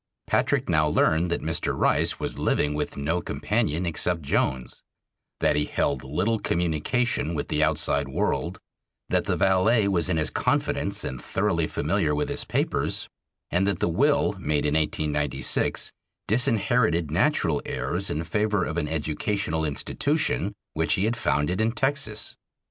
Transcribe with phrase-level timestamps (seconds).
[0.25, 1.77] Patrick now learned that Mr.
[1.77, 4.81] Rice was living with no companion except Jones;
[5.41, 8.57] that he held little communication with the outside world;
[9.09, 13.07] that the valet was in his confidence and thoroughly familiar with his papers,
[13.51, 15.91] and that the will made in 1896
[16.27, 22.35] disinherited natural heirs in favor of an educational institution which he had founded in Texas.